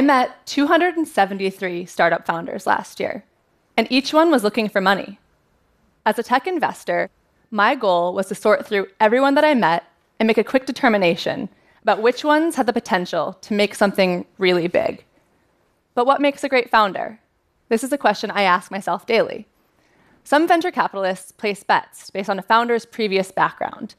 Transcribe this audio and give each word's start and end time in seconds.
I 0.00 0.02
met 0.02 0.46
273 0.46 1.84
startup 1.84 2.24
founders 2.24 2.66
last 2.66 3.00
year, 3.00 3.22
and 3.76 3.86
each 3.92 4.14
one 4.14 4.30
was 4.30 4.42
looking 4.42 4.70
for 4.70 4.80
money. 4.80 5.18
As 6.06 6.18
a 6.18 6.22
tech 6.22 6.46
investor, 6.46 7.10
my 7.50 7.74
goal 7.74 8.14
was 8.14 8.28
to 8.28 8.34
sort 8.34 8.64
through 8.64 8.86
everyone 8.98 9.34
that 9.34 9.44
I 9.44 9.52
met 9.52 9.84
and 10.18 10.26
make 10.26 10.38
a 10.38 10.42
quick 10.42 10.64
determination 10.64 11.50
about 11.82 12.00
which 12.00 12.24
ones 12.24 12.56
had 12.56 12.64
the 12.64 12.72
potential 12.72 13.36
to 13.42 13.52
make 13.52 13.74
something 13.74 14.24
really 14.38 14.68
big. 14.68 15.04
But 15.94 16.06
what 16.06 16.22
makes 16.22 16.42
a 16.42 16.48
great 16.48 16.70
founder? 16.70 17.20
This 17.68 17.84
is 17.84 17.92
a 17.92 17.98
question 17.98 18.30
I 18.30 18.44
ask 18.44 18.70
myself 18.70 19.04
daily. 19.04 19.46
Some 20.24 20.48
venture 20.48 20.70
capitalists 20.70 21.30
place 21.30 21.62
bets 21.62 22.08
based 22.08 22.30
on 22.30 22.38
a 22.38 22.42
founder's 22.50 22.86
previous 22.86 23.30
background. 23.30 23.96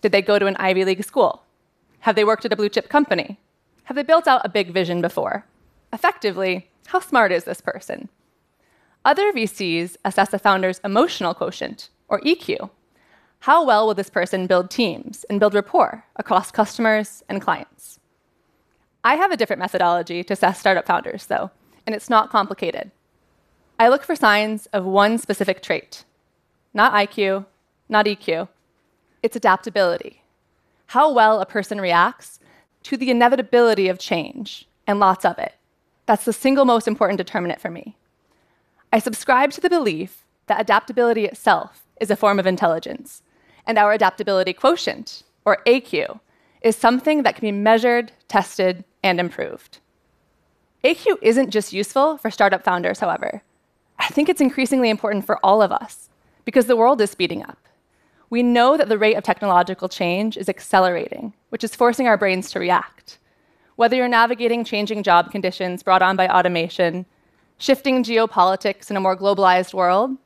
Did 0.00 0.10
they 0.10 0.22
go 0.22 0.40
to 0.40 0.46
an 0.46 0.56
Ivy 0.56 0.84
League 0.84 1.04
school? 1.04 1.44
Have 2.00 2.16
they 2.16 2.24
worked 2.24 2.44
at 2.44 2.52
a 2.52 2.56
blue 2.56 2.68
chip 2.68 2.88
company? 2.88 3.38
Have 3.86 3.94
they 3.94 4.02
built 4.02 4.26
out 4.26 4.44
a 4.44 4.48
big 4.48 4.72
vision 4.72 5.00
before? 5.00 5.44
Effectively, 5.92 6.68
how 6.88 6.98
smart 6.98 7.30
is 7.30 7.44
this 7.44 7.60
person? 7.60 8.08
Other 9.04 9.32
VCs 9.32 9.96
assess 10.04 10.32
a 10.32 10.40
founder's 10.40 10.80
emotional 10.82 11.34
quotient, 11.34 11.90
or 12.08 12.20
EQ. 12.22 12.70
How 13.40 13.64
well 13.64 13.86
will 13.86 13.94
this 13.94 14.10
person 14.10 14.48
build 14.48 14.70
teams 14.70 15.24
and 15.30 15.38
build 15.38 15.54
rapport 15.54 16.04
across 16.16 16.50
customers 16.50 17.22
and 17.28 17.40
clients? 17.40 18.00
I 19.04 19.14
have 19.14 19.30
a 19.30 19.36
different 19.36 19.60
methodology 19.60 20.24
to 20.24 20.32
assess 20.32 20.58
startup 20.58 20.84
founders, 20.84 21.26
though, 21.26 21.52
and 21.86 21.94
it's 21.94 22.10
not 22.10 22.30
complicated. 22.30 22.90
I 23.78 23.88
look 23.88 24.02
for 24.02 24.16
signs 24.16 24.66
of 24.72 24.84
one 24.84 25.16
specific 25.18 25.62
trait 25.62 26.04
not 26.74 26.92
IQ, 26.92 27.46
not 27.88 28.04
EQ. 28.04 28.48
It's 29.22 29.36
adaptability. 29.36 30.22
How 30.86 31.12
well 31.12 31.40
a 31.40 31.46
person 31.46 31.80
reacts 31.80 32.40
to 32.86 32.96
the 32.96 33.10
inevitability 33.10 33.88
of 33.88 33.98
change, 33.98 34.68
and 34.86 35.00
lots 35.00 35.24
of 35.24 35.40
it. 35.40 35.54
That's 36.06 36.24
the 36.24 36.32
single 36.32 36.64
most 36.64 36.86
important 36.86 37.18
determinant 37.18 37.60
for 37.60 37.68
me. 37.68 37.96
I 38.92 39.00
subscribe 39.00 39.50
to 39.52 39.60
the 39.60 39.68
belief 39.68 40.24
that 40.46 40.60
adaptability 40.60 41.24
itself 41.24 41.84
is 42.00 42.12
a 42.12 42.16
form 42.16 42.38
of 42.38 42.46
intelligence, 42.46 43.22
and 43.66 43.76
our 43.76 43.92
adaptability 43.92 44.52
quotient, 44.52 45.24
or 45.44 45.64
AQ, 45.66 46.20
is 46.62 46.76
something 46.76 47.24
that 47.24 47.34
can 47.34 47.42
be 47.42 47.50
measured, 47.50 48.12
tested, 48.28 48.84
and 49.02 49.18
improved. 49.18 49.80
AQ 50.84 51.16
isn't 51.22 51.50
just 51.50 51.72
useful 51.72 52.16
for 52.18 52.30
startup 52.30 52.62
founders, 52.62 53.00
however. 53.00 53.42
I 53.98 54.06
think 54.10 54.28
it's 54.28 54.40
increasingly 54.40 54.90
important 54.90 55.26
for 55.26 55.44
all 55.44 55.60
of 55.60 55.72
us 55.72 56.08
because 56.44 56.66
the 56.66 56.76
world 56.76 57.00
is 57.00 57.10
speeding 57.10 57.42
up. 57.42 57.66
We 58.28 58.42
know 58.42 58.76
that 58.76 58.88
the 58.88 58.98
rate 58.98 59.14
of 59.14 59.24
technological 59.24 59.88
change 59.88 60.36
is 60.36 60.48
accelerating, 60.48 61.32
which 61.50 61.62
is 61.62 61.76
forcing 61.76 62.08
our 62.08 62.16
brains 62.16 62.50
to 62.50 62.58
react. 62.58 63.18
Whether 63.76 63.96
you're 63.96 64.08
navigating 64.08 64.64
changing 64.64 65.02
job 65.02 65.30
conditions 65.30 65.82
brought 65.82 66.02
on 66.02 66.16
by 66.16 66.28
automation, 66.28 67.06
shifting 67.58 68.02
geopolitics 68.02 68.90
in 68.90 68.96
a 68.96 69.00
more 69.00 69.16
globalized 69.16 69.74
world, 69.74 70.16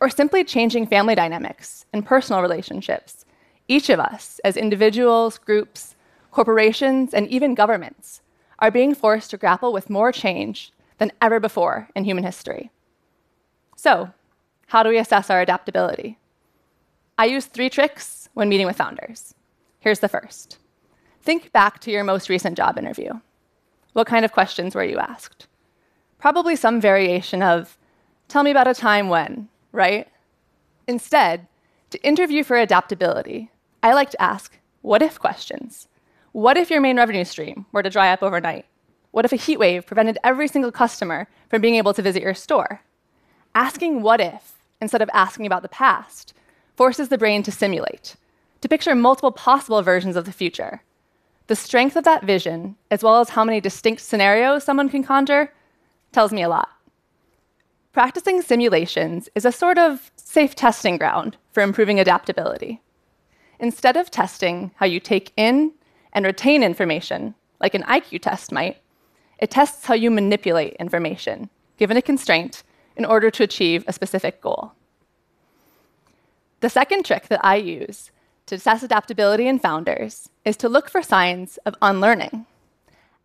or 0.00 0.10
simply 0.10 0.44
changing 0.44 0.86
family 0.86 1.14
dynamics 1.14 1.86
and 1.92 2.04
personal 2.04 2.42
relationships, 2.42 3.24
each 3.66 3.88
of 3.88 4.00
us, 4.00 4.40
as 4.44 4.56
individuals, 4.56 5.38
groups, 5.38 5.94
corporations, 6.30 7.14
and 7.14 7.28
even 7.28 7.54
governments, 7.54 8.20
are 8.58 8.70
being 8.70 8.94
forced 8.94 9.30
to 9.30 9.36
grapple 9.36 9.72
with 9.72 9.90
more 9.90 10.12
change 10.12 10.72
than 10.98 11.12
ever 11.20 11.40
before 11.40 11.88
in 11.94 12.04
human 12.04 12.24
history. 12.24 12.70
So, 13.76 14.10
how 14.68 14.82
do 14.82 14.90
we 14.90 14.98
assess 14.98 15.30
our 15.30 15.40
adaptability? 15.40 16.18
I 17.20 17.24
use 17.24 17.46
three 17.46 17.68
tricks 17.68 18.28
when 18.34 18.48
meeting 18.48 18.66
with 18.66 18.76
founders. 18.76 19.34
Here's 19.80 19.98
the 19.98 20.08
first 20.08 20.58
think 21.20 21.52
back 21.52 21.78
to 21.80 21.90
your 21.90 22.04
most 22.04 22.30
recent 22.30 22.56
job 22.56 22.78
interview. 22.78 23.12
What 23.92 24.06
kind 24.06 24.24
of 24.24 24.32
questions 24.32 24.74
were 24.74 24.84
you 24.84 24.98
asked? 24.98 25.46
Probably 26.18 26.56
some 26.56 26.80
variation 26.80 27.42
of, 27.42 27.76
tell 28.28 28.42
me 28.42 28.50
about 28.50 28.68
a 28.68 28.72
time 28.72 29.10
when, 29.10 29.48
right? 29.72 30.08
Instead, 30.86 31.46
to 31.90 32.02
interview 32.02 32.42
for 32.44 32.56
adaptability, 32.56 33.50
I 33.82 33.92
like 33.92 34.08
to 34.10 34.22
ask 34.22 34.58
what 34.80 35.02
if 35.02 35.18
questions. 35.18 35.88
What 36.32 36.56
if 36.56 36.70
your 36.70 36.80
main 36.80 36.96
revenue 36.96 37.24
stream 37.24 37.66
were 37.72 37.82
to 37.82 37.90
dry 37.90 38.10
up 38.10 38.22
overnight? 38.22 38.64
What 39.10 39.26
if 39.26 39.32
a 39.32 39.36
heat 39.36 39.58
wave 39.58 39.86
prevented 39.86 40.18
every 40.24 40.48
single 40.48 40.72
customer 40.72 41.28
from 41.50 41.60
being 41.60 41.74
able 41.74 41.92
to 41.92 42.02
visit 42.02 42.22
your 42.22 42.34
store? 42.34 42.80
Asking 43.54 44.00
what 44.00 44.20
if 44.20 44.54
instead 44.80 45.02
of 45.02 45.10
asking 45.12 45.44
about 45.46 45.62
the 45.62 45.68
past 45.68 46.32
forces 46.78 47.08
the 47.08 47.18
brain 47.18 47.42
to 47.42 47.50
simulate, 47.50 48.14
to 48.60 48.68
picture 48.68 48.94
multiple 48.94 49.32
possible 49.32 49.82
versions 49.82 50.14
of 50.14 50.26
the 50.26 50.32
future. 50.32 50.80
The 51.48 51.56
strength 51.56 51.96
of 51.96 52.04
that 52.04 52.22
vision, 52.22 52.76
as 52.88 53.02
well 53.02 53.20
as 53.20 53.30
how 53.30 53.42
many 53.42 53.60
distinct 53.60 54.00
scenarios 54.00 54.62
someone 54.62 54.88
can 54.88 55.02
conjure, 55.02 55.52
tells 56.12 56.32
me 56.32 56.40
a 56.40 56.48
lot. 56.48 56.68
Practicing 57.92 58.42
simulations 58.42 59.28
is 59.34 59.44
a 59.44 59.50
sort 59.50 59.76
of 59.76 60.12
safe 60.14 60.54
testing 60.54 60.98
ground 60.98 61.36
for 61.50 61.64
improving 61.64 61.98
adaptability. 61.98 62.80
Instead 63.58 63.96
of 63.96 64.08
testing 64.08 64.70
how 64.76 64.86
you 64.86 65.00
take 65.00 65.32
in 65.36 65.72
and 66.12 66.24
retain 66.24 66.62
information, 66.62 67.34
like 67.60 67.74
an 67.74 67.82
IQ 67.82 68.22
test 68.22 68.52
might, 68.52 68.76
it 69.40 69.50
tests 69.50 69.86
how 69.86 69.94
you 69.94 70.12
manipulate 70.12 70.74
information, 70.74 71.50
given 71.76 71.96
a 71.96 72.02
constraint, 72.02 72.62
in 72.96 73.04
order 73.04 73.32
to 73.32 73.42
achieve 73.42 73.82
a 73.88 73.92
specific 73.92 74.40
goal. 74.40 74.74
The 76.60 76.70
second 76.70 77.04
trick 77.04 77.28
that 77.28 77.44
I 77.44 77.56
use 77.56 78.10
to 78.46 78.56
assess 78.56 78.82
adaptability 78.82 79.46
in 79.46 79.58
founders 79.58 80.28
is 80.44 80.56
to 80.56 80.68
look 80.68 80.90
for 80.90 81.02
signs 81.02 81.56
of 81.58 81.76
unlearning. 81.80 82.46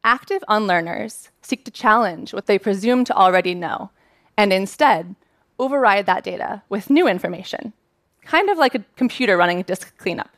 Active 0.04 0.44
unlearners 0.48 1.30
seek 1.42 1.66
to 1.66 1.72
challenge 1.72 2.34
what 2.34 2.46
they 2.46 2.60
presume 2.60 3.06
to 3.06 3.16
already 3.16 3.56
know 3.56 3.90
and 4.38 4.54
instead 4.54 5.16
override 5.58 6.06
that 6.06 6.24
data 6.24 6.62
with 6.70 6.90
new 6.90 7.08
information, 7.08 7.74
kind 8.24 8.50
of 8.50 8.58
like 8.58 8.76
a 8.76 8.84
computer 8.96 9.38
running 9.38 9.60
a 9.60 9.64
disk 9.64 9.98
cleanup. 9.98 10.30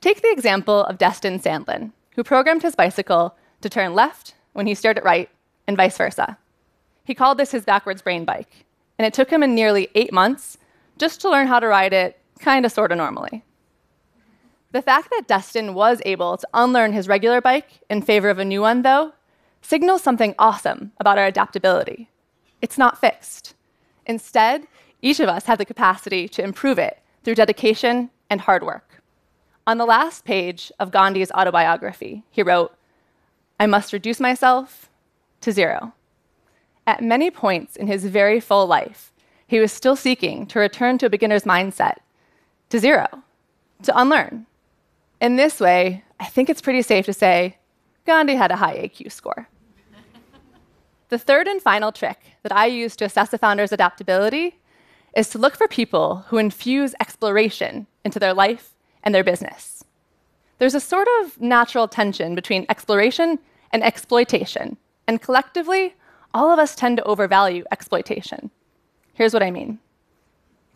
Take 0.00 0.22
the 0.22 0.32
example 0.32 0.84
of 0.84 0.98
Destin 0.98 1.38
Sandlin, 1.38 1.92
who 2.14 2.24
programmed 2.24 2.62
his 2.62 2.74
bicycle 2.74 3.36
to 3.60 3.68
turn 3.68 3.94
left 3.94 4.34
when 4.52 4.66
he 4.66 4.74
steered 4.74 4.98
it 4.98 5.04
right, 5.04 5.28
and 5.66 5.76
vice 5.76 5.96
versa. 5.96 6.38
He 7.04 7.14
called 7.14 7.38
this 7.38 7.50
his 7.50 7.64
backwards 7.64 8.02
brain 8.02 8.24
bike, 8.24 8.64
and 8.98 9.06
it 9.06 9.12
took 9.12 9.30
him 9.30 9.40
nearly 9.54 9.88
eight 9.94 10.12
months 10.12 10.58
just 10.98 11.20
to 11.22 11.30
learn 11.30 11.46
how 11.46 11.60
to 11.60 11.68
ride 11.68 11.92
it 11.92 12.20
kind 12.40 12.66
of 12.66 12.72
sort 12.72 12.92
of 12.92 12.98
normally. 12.98 13.44
The 14.72 14.82
fact 14.82 15.08
that 15.10 15.26
Destin 15.26 15.74
was 15.74 16.02
able 16.04 16.36
to 16.36 16.48
unlearn 16.52 16.92
his 16.92 17.08
regular 17.08 17.40
bike 17.40 17.80
in 17.88 18.02
favor 18.02 18.28
of 18.28 18.38
a 18.38 18.44
new 18.44 18.60
one, 18.60 18.82
though, 18.82 19.12
signals 19.62 20.02
something 20.02 20.34
awesome 20.38 20.92
about 21.00 21.18
our 21.18 21.26
adaptability. 21.26 22.10
It's 22.60 22.76
not 22.76 23.00
fixed. 23.00 23.54
Instead, 24.04 24.66
each 25.00 25.20
of 25.20 25.28
us 25.28 25.46
have 25.46 25.58
the 25.58 25.64
capacity 25.64 26.28
to 26.28 26.42
improve 26.42 26.78
it 26.78 26.98
through 27.24 27.36
dedication 27.36 28.10
and 28.28 28.42
hard 28.42 28.62
work. 28.62 29.02
On 29.66 29.78
the 29.78 29.86
last 29.86 30.24
page 30.24 30.72
of 30.78 30.90
Gandhi's 30.90 31.30
autobiography, 31.32 32.24
he 32.30 32.42
wrote, 32.42 32.74
I 33.60 33.66
must 33.66 33.92
reduce 33.92 34.20
myself 34.20 34.90
to 35.40 35.52
zero. 35.52 35.92
At 36.86 37.02
many 37.02 37.30
points 37.30 37.76
in 37.76 37.86
his 37.86 38.06
very 38.06 38.40
full 38.40 38.66
life, 38.66 39.12
he 39.48 39.58
was 39.58 39.72
still 39.72 39.96
seeking 39.96 40.46
to 40.46 40.60
return 40.60 40.98
to 40.98 41.06
a 41.06 41.10
beginner's 41.10 41.44
mindset, 41.44 41.96
to 42.68 42.78
zero, 42.78 43.06
to 43.82 43.98
unlearn. 43.98 44.46
In 45.20 45.36
this 45.36 45.58
way, 45.58 46.04
I 46.20 46.26
think 46.26 46.48
it's 46.48 46.60
pretty 46.60 46.82
safe 46.82 47.06
to 47.06 47.12
say 47.12 47.56
Gandhi 48.06 48.34
had 48.34 48.52
a 48.52 48.56
high 48.56 48.76
AQ 48.76 49.10
score. 49.10 49.48
the 51.08 51.18
third 51.18 51.48
and 51.48 51.62
final 51.62 51.90
trick 51.90 52.18
that 52.42 52.52
I 52.52 52.66
use 52.66 52.94
to 52.96 53.06
assess 53.06 53.32
a 53.32 53.38
founder's 53.38 53.72
adaptability 53.72 54.58
is 55.16 55.30
to 55.30 55.38
look 55.38 55.56
for 55.56 55.66
people 55.66 56.26
who 56.28 56.36
infuse 56.36 56.94
exploration 57.00 57.86
into 58.04 58.18
their 58.18 58.34
life 58.34 58.74
and 59.02 59.14
their 59.14 59.24
business. 59.24 59.82
There's 60.58 60.74
a 60.74 60.80
sort 60.80 61.08
of 61.20 61.40
natural 61.40 61.88
tension 61.88 62.34
between 62.34 62.66
exploration 62.68 63.38
and 63.72 63.82
exploitation, 63.82 64.76
and 65.06 65.22
collectively, 65.22 65.94
all 66.34 66.50
of 66.50 66.58
us 66.58 66.74
tend 66.74 66.98
to 66.98 67.04
overvalue 67.04 67.64
exploitation. 67.72 68.50
Here's 69.18 69.34
what 69.34 69.42
I 69.42 69.50
mean. 69.50 69.80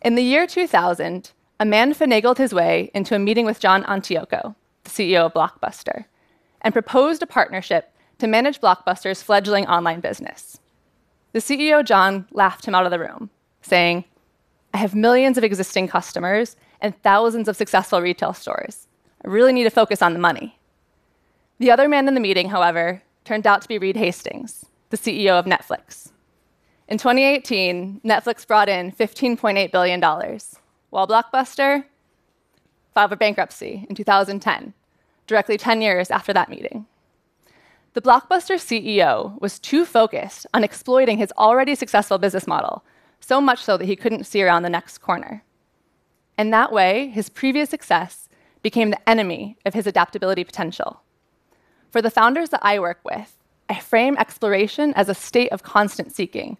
In 0.01 0.15
the 0.15 0.21
year 0.21 0.45
2000, 0.45 1.31
a 1.61 1.65
man 1.65 1.93
finagled 1.93 2.37
his 2.37 2.53
way 2.53 2.91
into 2.93 3.15
a 3.15 3.19
meeting 3.19 3.45
with 3.45 3.61
John 3.61 3.85
Antioco, 3.85 4.53
the 4.83 4.89
CEO 4.89 5.25
of 5.25 5.33
Blockbuster, 5.33 6.03
and 6.59 6.73
proposed 6.73 7.23
a 7.23 7.25
partnership 7.25 7.93
to 8.17 8.27
manage 8.27 8.59
Blockbuster's 8.59 9.23
fledgling 9.23 9.65
online 9.67 10.01
business. 10.01 10.59
The 11.31 11.39
CEO, 11.39 11.85
John, 11.85 12.27
laughed 12.33 12.65
him 12.65 12.75
out 12.75 12.83
of 12.83 12.91
the 12.91 12.99
room, 12.99 13.29
saying, 13.61 14.03
I 14.73 14.77
have 14.79 14.93
millions 14.93 15.37
of 15.37 15.45
existing 15.45 15.87
customers 15.87 16.57
and 16.81 17.01
thousands 17.01 17.47
of 17.47 17.55
successful 17.55 18.01
retail 18.01 18.33
stores. 18.33 18.89
I 19.23 19.29
really 19.29 19.53
need 19.53 19.63
to 19.63 19.69
focus 19.69 20.01
on 20.01 20.11
the 20.11 20.19
money. 20.19 20.59
The 21.59 21.71
other 21.71 21.87
man 21.87 22.09
in 22.09 22.13
the 22.13 22.19
meeting, 22.19 22.49
however, 22.49 23.03
turned 23.23 23.47
out 23.47 23.61
to 23.61 23.69
be 23.69 23.77
Reed 23.77 23.95
Hastings, 23.95 24.65
the 24.89 24.97
CEO 24.97 25.39
of 25.39 25.45
Netflix. 25.45 26.09
In 26.93 26.99
2018, 26.99 28.01
Netflix 28.05 28.45
brought 28.45 28.69
in 28.69 28.91
$15.8 28.91 29.71
billion, 29.71 29.99
while 30.91 31.07
Blockbuster 31.07 31.85
filed 32.93 33.09
for 33.09 33.15
bankruptcy 33.15 33.87
in 33.89 33.95
2010, 33.95 34.75
directly 35.25 35.57
10 35.57 35.81
years 35.81 36.11
after 36.11 36.33
that 36.33 36.49
meeting. 36.49 36.85
The 37.95 38.01
Blockbuster 38.03 38.57
CEO 38.57 39.41
was 39.41 39.57
too 39.57 39.85
focused 39.85 40.45
on 40.53 40.63
exploiting 40.63 41.17
his 41.17 41.33
already 41.35 41.73
successful 41.73 42.19
business 42.19 42.45
model, 42.45 42.83
so 43.19 43.41
much 43.41 43.63
so 43.63 43.75
that 43.75 43.85
he 43.85 43.95
couldn't 43.95 44.25
see 44.25 44.43
around 44.43 44.61
the 44.61 44.69
next 44.69 44.99
corner. 44.99 45.43
In 46.37 46.51
that 46.51 46.71
way, 46.71 47.07
his 47.07 47.27
previous 47.27 47.71
success 47.71 48.29
became 48.61 48.91
the 48.91 49.09
enemy 49.09 49.57
of 49.65 49.73
his 49.73 49.87
adaptability 49.87 50.43
potential. 50.43 51.01
For 51.89 52.03
the 52.03 52.11
founders 52.11 52.49
that 52.49 52.63
I 52.63 52.77
work 52.77 52.99
with, 53.03 53.35
I 53.67 53.79
frame 53.79 54.15
exploration 54.19 54.93
as 54.93 55.09
a 55.09 55.15
state 55.15 55.51
of 55.51 55.63
constant 55.63 56.13
seeking, 56.13 56.59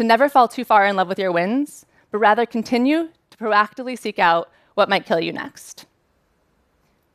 to 0.00 0.06
never 0.06 0.30
fall 0.30 0.48
too 0.48 0.64
far 0.64 0.86
in 0.86 0.96
love 0.96 1.08
with 1.08 1.18
your 1.18 1.30
wins, 1.30 1.84
but 2.10 2.20
rather 2.20 2.46
continue 2.46 3.10
to 3.28 3.36
proactively 3.36 3.98
seek 3.98 4.18
out 4.18 4.50
what 4.72 4.88
might 4.88 5.04
kill 5.04 5.20
you 5.20 5.30
next. 5.30 5.84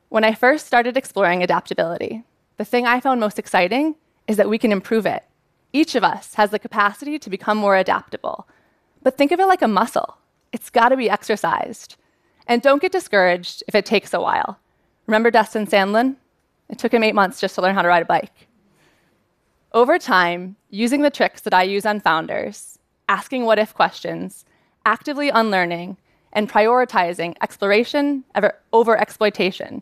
When 0.09 0.23
I 0.23 0.35
first 0.35 0.67
started 0.67 0.95
exploring 0.95 1.41
adaptability, 1.41 2.23
the 2.57 2.63
thing 2.63 2.85
I 2.85 2.99
found 2.99 3.19
most 3.19 3.39
exciting 3.39 3.95
is 4.27 4.37
that 4.37 4.49
we 4.49 4.59
can 4.59 4.71
improve 4.71 5.07
it. 5.07 5.23
Each 5.73 5.95
of 5.95 6.03
us 6.03 6.35
has 6.35 6.51
the 6.51 6.59
capacity 6.59 7.17
to 7.17 7.29
become 7.29 7.57
more 7.57 7.75
adaptable. 7.75 8.47
But 9.01 9.17
think 9.17 9.31
of 9.31 9.39
it 9.39 9.47
like 9.47 9.63
a 9.63 9.67
muscle. 9.67 10.17
It's 10.51 10.69
got 10.69 10.89
to 10.89 10.95
be 10.95 11.09
exercised. 11.09 11.95
And 12.45 12.61
don't 12.61 12.83
get 12.83 12.91
discouraged 12.91 13.63
if 13.67 13.73
it 13.73 13.87
takes 13.87 14.13
a 14.13 14.21
while. 14.21 14.59
Remember 15.07 15.31
Dustin 15.31 15.65
Sandlin? 15.65 16.17
It 16.69 16.77
took 16.77 16.93
him 16.93 17.01
eight 17.01 17.15
months 17.15 17.41
just 17.41 17.55
to 17.55 17.63
learn 17.63 17.73
how 17.73 17.81
to 17.81 17.87
ride 17.87 18.03
a 18.03 18.05
bike. 18.05 18.47
Over 19.73 19.97
time, 19.97 20.55
using 20.69 21.01
the 21.01 21.09
tricks 21.09 21.41
that 21.41 21.53
I 21.53 21.63
use 21.63 21.85
on 21.85 21.99
founders, 21.99 22.74
asking 23.07 23.45
what 23.45 23.59
if 23.59 23.73
questions, 23.73 24.45
actively 24.85 25.29
unlearning, 25.29 25.97
and 26.33 26.49
prioritizing 26.49 27.35
exploration 27.41 28.23
over 28.73 28.97
exploitation 28.97 29.81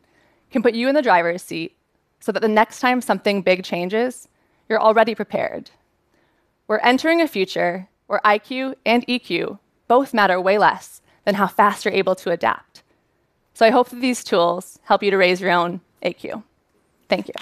can 0.51 0.61
put 0.61 0.75
you 0.75 0.87
in 0.87 0.95
the 0.95 1.01
driver's 1.01 1.41
seat 1.41 1.75
so 2.19 2.31
that 2.31 2.41
the 2.41 2.47
next 2.47 2.79
time 2.79 3.01
something 3.01 3.41
big 3.41 3.63
changes, 3.63 4.27
you're 4.69 4.81
already 4.81 5.15
prepared. 5.15 5.71
We're 6.67 6.77
entering 6.77 7.21
a 7.21 7.27
future 7.27 7.89
where 8.07 8.21
IQ 8.23 8.75
and 8.85 9.05
EQ 9.07 9.59
both 9.87 10.13
matter 10.13 10.39
way 10.39 10.57
less 10.57 11.01
than 11.25 11.35
how 11.35 11.47
fast 11.47 11.85
you're 11.85 11.93
able 11.93 12.15
to 12.15 12.31
adapt. 12.31 12.83
So 13.53 13.65
I 13.65 13.71
hope 13.71 13.89
that 13.89 13.99
these 13.99 14.23
tools 14.23 14.79
help 14.83 15.03
you 15.03 15.11
to 15.11 15.17
raise 15.17 15.41
your 15.41 15.51
own 15.51 15.81
AQ. 16.03 16.43
Thank 17.09 17.27
you. 17.27 17.33